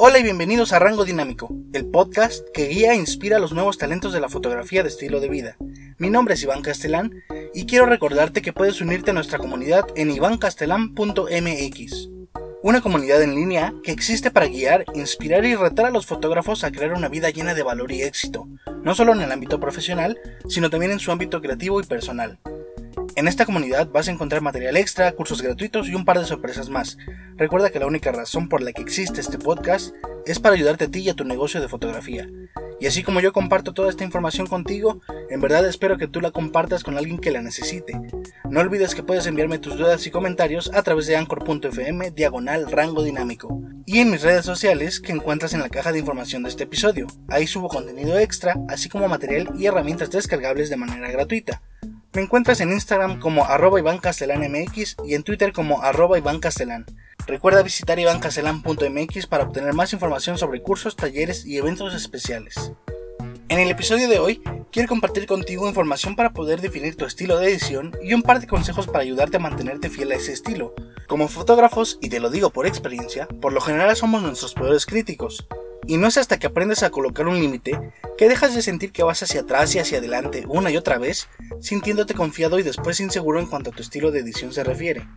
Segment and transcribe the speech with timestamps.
[0.00, 3.78] Hola y bienvenidos a Rango Dinámico, el podcast que guía e inspira a los nuevos
[3.78, 5.56] talentos de la fotografía de estilo de vida.
[5.98, 10.12] Mi nombre es Iván Castelán y quiero recordarte que puedes unirte a nuestra comunidad en
[10.12, 12.10] ivancastelán.mx,
[12.62, 16.70] una comunidad en línea que existe para guiar, inspirar y retar a los fotógrafos a
[16.70, 18.46] crear una vida llena de valor y éxito,
[18.84, 20.16] no solo en el ámbito profesional,
[20.48, 22.38] sino también en su ámbito creativo y personal.
[23.18, 26.68] En esta comunidad vas a encontrar material extra, cursos gratuitos y un par de sorpresas
[26.68, 26.98] más.
[27.34, 29.92] Recuerda que la única razón por la que existe este podcast
[30.24, 32.28] es para ayudarte a ti y a tu negocio de fotografía.
[32.78, 35.00] Y así como yo comparto toda esta información contigo,
[35.30, 38.00] en verdad espero que tú la compartas con alguien que la necesite.
[38.48, 43.02] No olvides que puedes enviarme tus dudas y comentarios a través de anchor.fm diagonal rango
[43.02, 46.62] dinámico y en mis redes sociales que encuentras en la caja de información de este
[46.62, 47.08] episodio.
[47.26, 51.62] Ahí subo contenido extra, así como material y herramientas descargables de manera gratuita.
[52.14, 56.40] Me encuentras en Instagram como arroba Iván MX y en Twitter como arroba Iván
[57.26, 62.72] Recuerda visitar ivancastelan.mx para obtener más información sobre cursos, talleres y eventos especiales.
[63.50, 67.50] En el episodio de hoy quiero compartir contigo información para poder definir tu estilo de
[67.50, 70.74] edición y un par de consejos para ayudarte a mantenerte fiel a ese estilo.
[71.08, 75.46] Como fotógrafos, y te lo digo por experiencia, por lo general somos nuestros peores críticos.
[75.88, 79.02] Y no es hasta que aprendes a colocar un límite que dejas de sentir que
[79.02, 81.28] vas hacia atrás y hacia adelante una y otra vez,
[81.60, 85.08] sintiéndote confiado y después inseguro en cuanto a tu estilo de edición se refiere.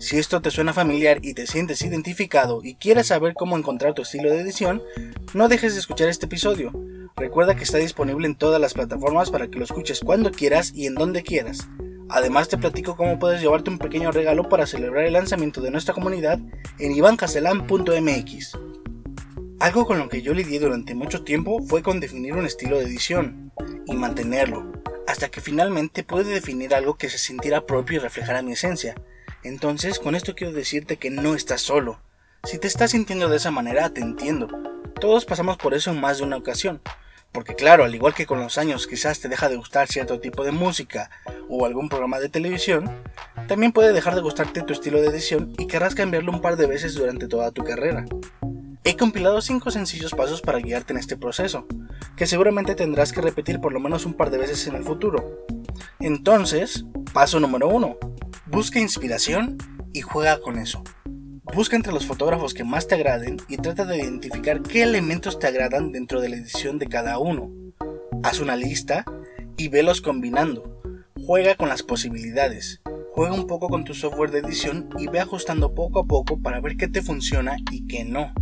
[0.00, 4.02] Si esto te suena familiar y te sientes identificado y quieres saber cómo encontrar tu
[4.02, 4.82] estilo de edición,
[5.34, 6.72] no dejes de escuchar este episodio.
[7.14, 10.86] Recuerda que está disponible en todas las plataformas para que lo escuches cuando quieras y
[10.86, 11.68] en donde quieras.
[12.08, 15.94] Además te platico cómo puedes llevarte un pequeño regalo para celebrar el lanzamiento de nuestra
[15.94, 16.40] comunidad
[16.80, 18.65] en ivancastelan.mx.
[19.66, 22.84] Algo con lo que yo lidié durante mucho tiempo fue con definir un estilo de
[22.84, 23.50] edición
[23.84, 24.70] y mantenerlo,
[25.08, 28.94] hasta que finalmente pude definir algo que se sintiera propio y reflejara mi esencia.
[29.42, 32.00] Entonces, con esto quiero decirte que no estás solo.
[32.44, 34.46] Si te estás sintiendo de esa manera, te entiendo.
[35.00, 36.80] Todos pasamos por eso en más de una ocasión.
[37.32, 40.44] Porque claro, al igual que con los años quizás te deja de gustar cierto tipo
[40.44, 41.10] de música
[41.48, 42.88] o algún programa de televisión,
[43.48, 46.68] también puede dejar de gustarte tu estilo de edición y querrás cambiarlo un par de
[46.68, 48.04] veces durante toda tu carrera.
[48.88, 51.66] He compilado 5 sencillos pasos para guiarte en este proceso,
[52.16, 55.44] que seguramente tendrás que repetir por lo menos un par de veces en el futuro.
[55.98, 57.98] Entonces, paso número 1.
[58.46, 59.58] Busca inspiración
[59.92, 60.84] y juega con eso.
[61.52, 65.48] Busca entre los fotógrafos que más te agraden y trata de identificar qué elementos te
[65.48, 67.50] agradan dentro de la edición de cada uno.
[68.22, 69.04] Haz una lista
[69.56, 70.80] y velos combinando.
[71.26, 72.82] Juega con las posibilidades.
[73.14, 76.60] Juega un poco con tu software de edición y ve ajustando poco a poco para
[76.60, 78.32] ver qué te funciona y qué no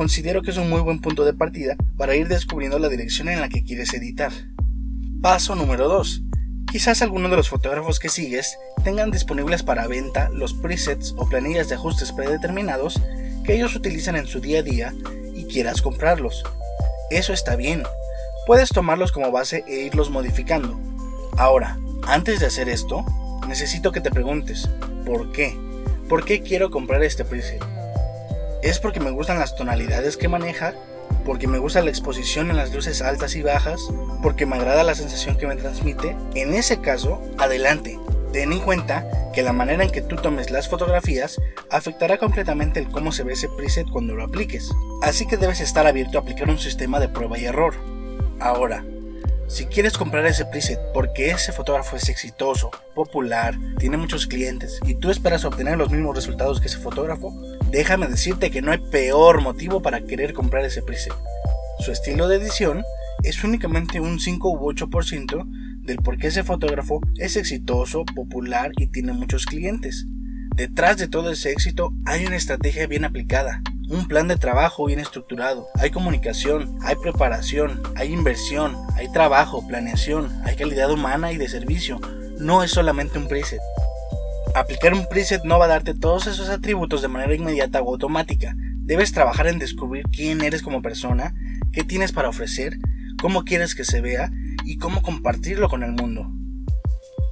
[0.00, 3.38] considero que es un muy buen punto de partida para ir descubriendo la dirección en
[3.38, 4.32] la que quieres editar.
[5.20, 6.22] Paso número 2.
[6.72, 11.68] Quizás algunos de los fotógrafos que sigues tengan disponibles para venta los presets o planillas
[11.68, 12.98] de ajustes predeterminados
[13.44, 14.94] que ellos utilizan en su día a día
[15.34, 16.44] y quieras comprarlos.
[17.10, 17.82] Eso está bien.
[18.46, 20.80] Puedes tomarlos como base e irlos modificando.
[21.36, 23.04] Ahora, antes de hacer esto,
[23.46, 24.66] necesito que te preguntes,
[25.04, 25.54] ¿por qué?
[26.08, 27.62] ¿Por qué quiero comprar este preset?
[28.62, 30.74] Es porque me gustan las tonalidades que maneja,
[31.24, 33.80] porque me gusta la exposición en las luces altas y bajas,
[34.22, 37.98] porque me agrada la sensación que me transmite, en ese caso, adelante.
[38.32, 41.40] Ten en cuenta que la manera en que tú tomes las fotografías
[41.70, 44.70] afectará completamente el cómo se ve ese preset cuando lo apliques.
[45.02, 47.74] Así que debes estar abierto a aplicar un sistema de prueba y error.
[48.38, 48.84] Ahora,
[49.50, 54.94] si quieres comprar ese preset porque ese fotógrafo es exitoso, popular, tiene muchos clientes y
[54.94, 57.34] tú esperas obtener los mismos resultados que ese fotógrafo,
[57.68, 61.14] déjame decirte que no hay peor motivo para querer comprar ese preset.
[61.80, 62.84] Su estilo de edición
[63.24, 65.44] es únicamente un 5 u 8%
[65.82, 70.06] del por qué ese fotógrafo es exitoso, popular y tiene muchos clientes.
[70.54, 75.00] Detrás de todo ese éxito hay una estrategia bien aplicada, un plan de trabajo bien
[75.00, 81.48] estructurado, hay comunicación, hay preparación, hay inversión, hay trabajo, planeación, hay calidad humana y de
[81.48, 82.00] servicio.
[82.38, 83.60] No es solamente un preset.
[84.54, 88.54] Aplicar un preset no va a darte todos esos atributos de manera inmediata o automática.
[88.56, 91.34] Debes trabajar en descubrir quién eres como persona,
[91.72, 92.78] qué tienes para ofrecer,
[93.20, 94.30] cómo quieres que se vea
[94.64, 96.30] y cómo compartirlo con el mundo.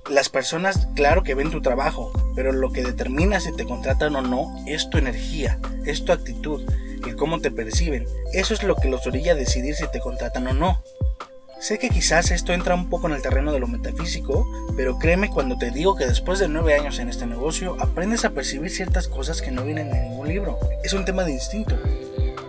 [0.09, 4.23] Las personas, claro que ven tu trabajo, pero lo que determina si te contratan o
[4.23, 6.63] no es tu energía, es tu actitud,
[7.07, 8.07] el cómo te perciben.
[8.33, 10.83] Eso es lo que los orilla a decidir si te contratan o no.
[11.61, 14.47] Sé que quizás esto entra un poco en el terreno de lo metafísico,
[14.79, 18.31] pero créeme cuando te digo que después de nueve años en este negocio aprendes a
[18.31, 20.59] percibir ciertas cosas que no vienen en ningún libro.
[20.85, 21.77] Es un tema de instinto.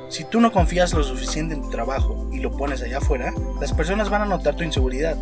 [0.08, 3.74] Si tú no confías lo suficiente en tu trabajo y lo pones allá afuera, las
[3.74, 5.18] personas van a notar tu inseguridad.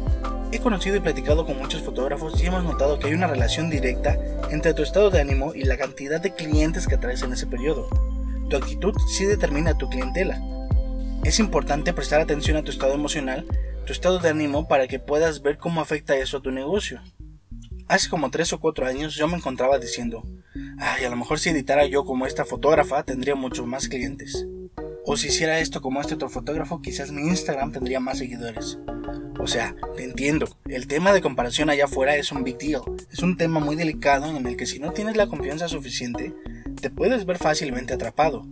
[0.49, 4.17] He conocido y platicado con muchos fotógrafos y hemos notado que hay una relación directa
[4.49, 7.89] entre tu estado de ánimo y la cantidad de clientes que atraes en ese periodo.
[8.49, 10.41] tu actitud sí determina tu clientela.
[11.25, 13.45] Es importante prestar atención a tu estado emocional,
[13.85, 17.01] tu estado de ánimo para que puedas ver cómo afecta eso a tu negocio.
[17.89, 20.23] Hace como 3 o 4 años yo me encontraba diciendo,
[20.79, 24.47] ay, a lo mejor si editara yo como esta fotógrafa tendría muchos más clientes.
[25.09, 28.77] O si hiciera esto como este otro fotógrafo, quizás mi Instagram tendría más seguidores.
[29.39, 32.81] O sea, te entiendo, el tema de comparación allá afuera es un big deal.
[33.09, 36.33] Es un tema muy delicado en el que si no tienes la confianza suficiente,
[36.81, 38.45] te puedes ver fácilmente atrapado,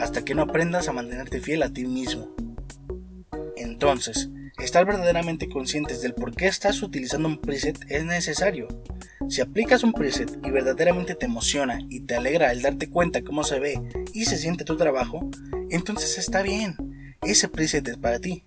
[0.00, 2.34] hasta que no aprendas a mantenerte fiel a ti mismo.
[3.56, 8.66] Entonces, estar verdaderamente conscientes del por qué estás utilizando un preset es necesario.
[9.28, 13.44] Si aplicas un preset y verdaderamente te emociona y te alegra el darte cuenta cómo
[13.44, 13.80] se ve
[14.12, 15.30] y se siente tu trabajo,
[15.74, 16.76] entonces está bien,
[17.22, 18.44] ese preset es para ti.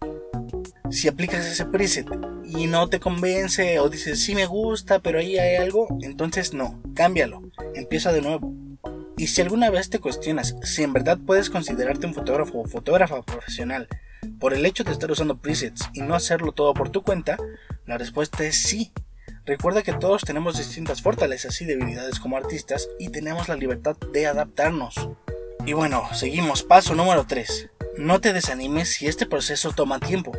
[0.89, 2.07] Si aplicas ese preset
[2.45, 6.81] y no te convence o dices sí me gusta pero ahí hay algo, entonces no,
[6.95, 7.41] cámbialo,
[7.75, 8.53] empieza de nuevo.
[9.17, 13.21] Y si alguna vez te cuestionas si en verdad puedes considerarte un fotógrafo o fotógrafa
[13.23, 13.87] profesional
[14.39, 17.37] por el hecho de estar usando presets y no hacerlo todo por tu cuenta,
[17.85, 18.91] la respuesta es sí.
[19.45, 24.27] Recuerda que todos tenemos distintas fortalezas y debilidades como artistas y tenemos la libertad de
[24.27, 25.09] adaptarnos.
[25.67, 26.63] Y bueno, seguimos.
[26.63, 27.71] Paso número 3.
[27.97, 30.31] No te desanimes si este proceso toma tiempo.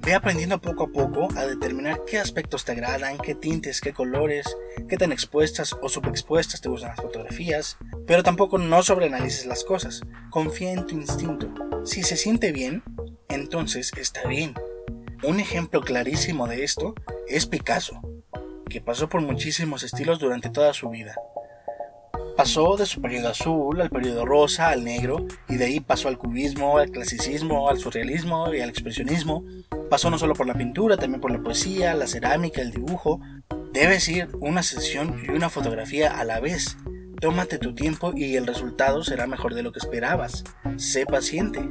[0.00, 4.56] Ve aprendiendo poco a poco a determinar qué aspectos te agradan, qué tintes, qué colores,
[4.88, 10.00] qué tan expuestas o subexpuestas te gustan las fotografías, pero tampoco no sobreanalices las cosas.
[10.30, 11.54] Confía en tu instinto.
[11.84, 12.82] Si se siente bien,
[13.28, 14.54] entonces está bien.
[15.22, 16.96] Un ejemplo clarísimo de esto
[17.28, 18.00] es Picasso,
[18.68, 21.14] que pasó por muchísimos estilos durante toda su vida.
[22.36, 26.18] Pasó de su periodo azul al periodo rosa, al negro, y de ahí pasó al
[26.18, 29.44] cubismo, al clasicismo, al surrealismo y al expresionismo.
[29.88, 33.20] Pasó no solo por la pintura, también por la poesía, la cerámica, el dibujo.
[33.72, 36.76] Debes ir una sesión y una fotografía a la vez.
[37.20, 40.42] Tómate tu tiempo y el resultado será mejor de lo que esperabas.
[40.76, 41.68] Sé paciente.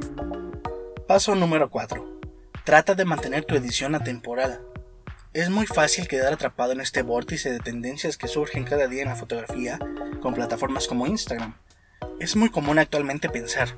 [1.06, 2.20] Paso número 4.
[2.64, 4.62] Trata de mantener tu edición atemporal.
[5.34, 9.08] Es muy fácil quedar atrapado en este vórtice de tendencias que surgen cada día en
[9.08, 9.80] la fotografía
[10.22, 11.56] con plataformas como Instagram.
[12.20, 13.76] Es muy común actualmente pensar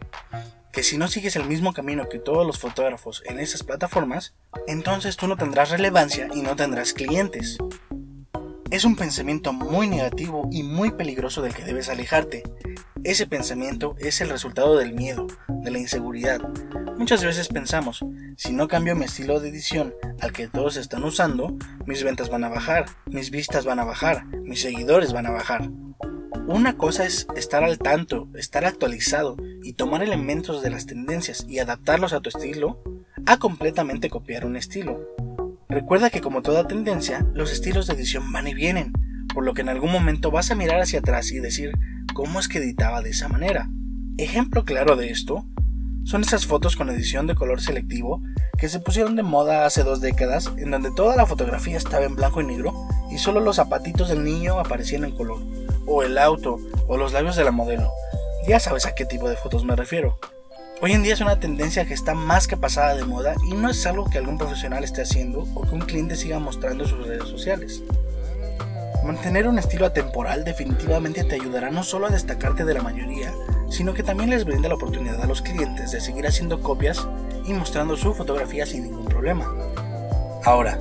[0.71, 4.35] que si no sigues el mismo camino que todos los fotógrafos en esas plataformas,
[4.67, 7.57] entonces tú no tendrás relevancia y no tendrás clientes.
[8.71, 12.43] Es un pensamiento muy negativo y muy peligroso del que debes alejarte.
[13.03, 16.47] Ese pensamiento es el resultado del miedo, de la inseguridad.
[16.99, 18.05] Muchas veces pensamos,
[18.37, 21.57] si no cambio mi estilo de edición al que todos están usando,
[21.87, 25.71] mis ventas van a bajar, mis vistas van a bajar, mis seguidores van a bajar.
[26.47, 31.61] Una cosa es estar al tanto, estar actualizado y tomar elementos de las tendencias y
[31.61, 32.83] adaptarlos a tu estilo,
[33.25, 35.01] a completamente copiar un estilo.
[35.71, 38.93] Recuerda que como toda tendencia, los estilos de edición van y vienen,
[39.33, 41.73] por lo que en algún momento vas a mirar hacia atrás y decir,
[42.13, 43.71] ¿cómo es que editaba de esa manera?
[44.19, 45.47] Ejemplo claro de esto
[46.07, 48.23] son esas fotos con edición de color selectivo
[48.57, 52.15] que se pusieron de moda hace dos décadas, en donde toda la fotografía estaba en
[52.15, 52.73] blanco y negro
[53.11, 55.41] y solo los zapatitos del niño aparecían en color
[55.85, 57.91] o el auto, o los labios de la modelo.
[58.49, 60.19] Ya sabes a qué tipo de fotos me refiero.
[60.81, 63.69] Hoy en día es una tendencia que está más que pasada de moda y no
[63.69, 67.07] es algo que algún profesional esté haciendo o que un cliente siga mostrando en sus
[67.07, 67.83] redes sociales.
[69.07, 73.33] Mantener un estilo atemporal definitivamente te ayudará no solo a destacarte de la mayoría,
[73.71, 77.07] sino que también les brinda la oportunidad a los clientes de seguir haciendo copias
[77.47, 79.47] y mostrando su fotografía sin ningún problema.
[80.45, 80.77] Ahora,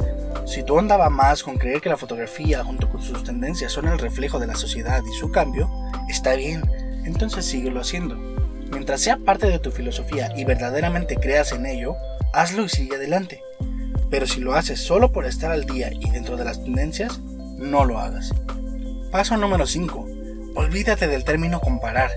[0.48, 4.00] si tú andaba más con creer que la fotografía junto con sus tendencias son el
[4.00, 5.70] reflejo de la sociedad y su cambio,
[6.10, 6.64] está bien,
[7.06, 8.16] entonces síguelo haciendo.
[8.72, 11.96] Mientras sea parte de tu filosofía y verdaderamente creas en ello,
[12.34, 13.44] hazlo y sigue adelante.
[14.10, 17.20] Pero si lo haces solo por estar al día y dentro de las tendencias,
[17.58, 18.32] no lo hagas.
[19.12, 20.08] Paso número 5.
[20.56, 22.12] Olvídate del término comparar.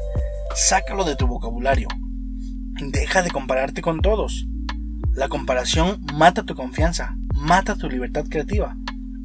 [0.54, 1.88] Sácalo de tu vocabulario.
[2.80, 4.46] Deja de compararte con todos.
[5.14, 8.76] La comparación mata tu confianza, mata tu libertad creativa.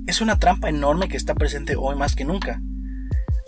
[0.07, 2.61] Es una trampa enorme que está presente hoy más que nunca.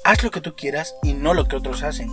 [0.03, 2.09] Haz lo que tú quieras y no lo que otros hacen.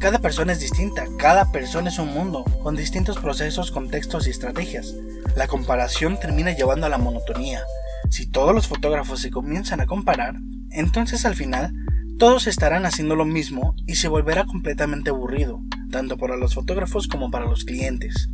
[0.00, 4.94] Cada persona es distinta, cada persona es un mundo, con distintos procesos, contextos y estrategias.
[5.36, 7.62] La comparación termina llevando a la monotonía.
[8.10, 10.34] Si todos los fotógrafos se comienzan a comparar,
[10.70, 11.72] entonces al final
[12.18, 15.62] todos estarán haciendo lo mismo y se volverá completamente aburrido,
[15.92, 18.28] tanto para los fotógrafos como para los clientes.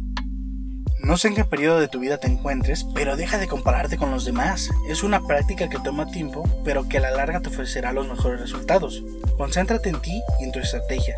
[1.03, 4.11] No sé en qué periodo de tu vida te encuentres, pero deja de compararte con
[4.11, 4.71] los demás.
[4.89, 8.41] Es una práctica que toma tiempo, pero que a la larga te ofrecerá los mejores
[8.41, 9.05] resultados.
[9.37, 11.17] Concéntrate en ti y en tu estrategia.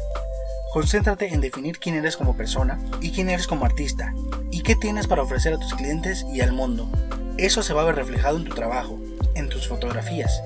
[0.72, 4.12] Concéntrate en definir quién eres como persona y quién eres como artista,
[4.68, 6.90] qué tienes para ofrecer a tus clientes y al mundo.
[7.38, 9.00] Eso se va a ver reflejado en tu trabajo,
[9.34, 10.42] en tus fotografías.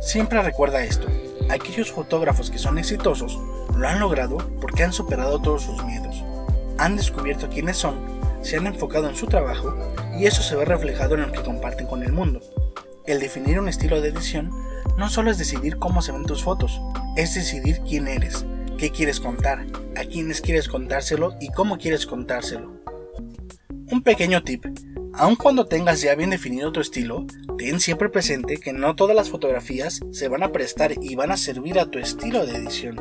[0.00, 1.08] Siempre recuerda esto,
[1.50, 3.36] Aquellos fotógrafos que son exitosos
[3.74, 6.22] lo han logrado porque han superado todos sus miedos,
[6.76, 7.98] han descubierto quiénes son,
[8.42, 9.74] se han enfocado en su trabajo
[10.16, 12.40] y eso se ve reflejado en lo que comparten con el mundo.
[13.06, 14.52] El definir un estilo de edición
[14.96, 16.80] no solo es decidir cómo se ven tus fotos,
[17.16, 18.44] es decidir quién eres,
[18.76, 22.77] qué quieres contar, a quiénes quieres contárselo y cómo quieres contárselo.
[23.90, 24.66] Un pequeño tip,
[25.14, 27.26] aun cuando tengas ya bien definido tu estilo,
[27.56, 31.38] ten siempre presente que no todas las fotografías se van a prestar y van a
[31.38, 33.00] servir a tu estilo de edición.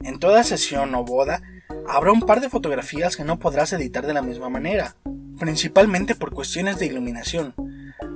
[0.00, 1.42] En toda sesión o boda
[1.86, 4.96] habrá un par de fotografías que no podrás editar de la misma manera,
[5.38, 7.54] principalmente por cuestiones de iluminación.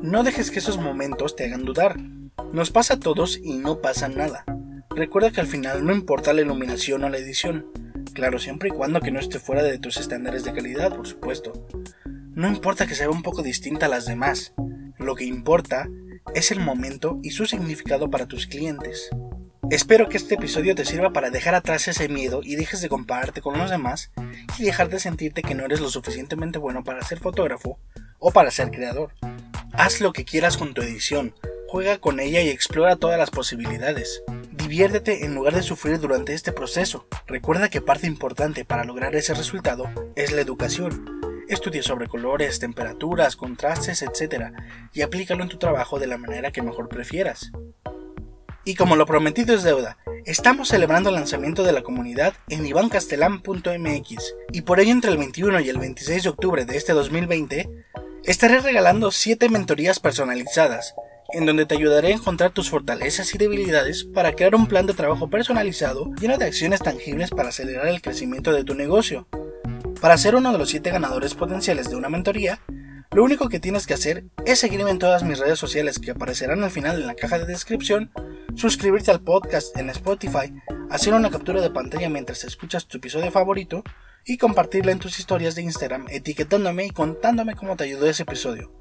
[0.00, 2.00] No dejes que esos momentos te hagan dudar.
[2.52, 4.46] Nos pasa a todos y no pasa nada.
[4.90, 7.66] Recuerda que al final no importa la iluminación o la edición.
[8.14, 11.66] Claro, siempre y cuando que no esté fuera de tus estándares de calidad, por supuesto.
[12.34, 14.52] No importa que sea un poco distinta a las demás.
[14.98, 15.88] Lo que importa
[16.34, 19.10] es el momento y su significado para tus clientes.
[19.70, 23.40] Espero que este episodio te sirva para dejar atrás ese miedo y dejes de compararte
[23.40, 24.10] con los demás
[24.58, 27.78] y dejar de sentirte que no eres lo suficientemente bueno para ser fotógrafo
[28.18, 29.14] o para ser creador.
[29.72, 31.34] Haz lo que quieras con tu edición,
[31.68, 34.22] juega con ella y explora todas las posibilidades.
[34.72, 37.06] Diviértete en lugar de sufrir durante este proceso.
[37.26, 39.84] Recuerda que parte importante para lograr ese resultado
[40.16, 41.20] es la educación.
[41.46, 44.44] Estudia sobre colores, temperaturas, contrastes, etc.
[44.94, 47.52] y aplícalo en tu trabajo de la manera que mejor prefieras.
[48.64, 54.34] Y como lo prometido es deuda, estamos celebrando el lanzamiento de la comunidad en ivancastelan.mx
[54.52, 57.68] y por ello entre el 21 y el 26 de octubre de este 2020
[58.24, 60.94] estaré regalando 7 mentorías personalizadas
[61.32, 64.94] en donde te ayudaré a encontrar tus fortalezas y debilidades para crear un plan de
[64.94, 69.28] trabajo personalizado lleno de acciones tangibles para acelerar el crecimiento de tu negocio.
[70.00, 72.60] Para ser uno de los 7 ganadores potenciales de una mentoría,
[73.12, 76.64] lo único que tienes que hacer es seguirme en todas mis redes sociales que aparecerán
[76.64, 78.10] al final en la caja de descripción,
[78.54, 80.52] suscribirte al podcast en Spotify,
[80.90, 83.84] hacer una captura de pantalla mientras escuchas tu episodio favorito
[84.24, 88.72] y compartirla en tus historias de Instagram etiquetándome y contándome cómo te ayudó ese episodio.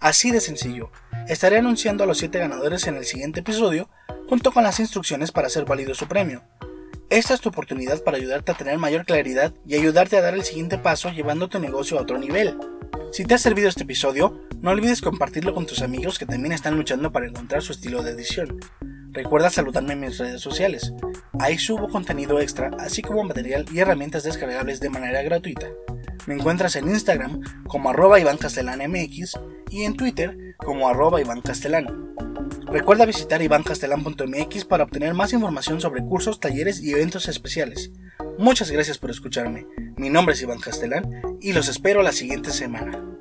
[0.00, 0.90] Así de sencillo.
[1.28, 3.90] Estaré anunciando a los 7 ganadores en el siguiente episodio
[4.30, 6.42] junto con las instrucciones para hacer válido su premio.
[7.10, 10.42] Esta es tu oportunidad para ayudarte a tener mayor claridad y ayudarte a dar el
[10.44, 12.56] siguiente paso llevando tu negocio a otro nivel.
[13.12, 16.76] Si te ha servido este episodio, no olvides compartirlo con tus amigos que también están
[16.76, 18.58] luchando para encontrar su estilo de edición.
[19.12, 20.94] Recuerda saludarme en mis redes sociales.
[21.40, 25.66] Ahí subo contenido extra, así como material y herramientas descargables de manera gratuita.
[26.26, 29.38] Me encuentras en Instagram como arroba MX
[29.70, 32.14] y en Twitter como arroba Castellán.
[32.66, 37.92] Recuerda visitar ivancastelan.mx para obtener más información sobre cursos, talleres y eventos especiales.
[38.38, 39.66] Muchas gracias por escucharme.
[39.96, 43.17] Mi nombre es Iván Castelán y los espero la siguiente semana.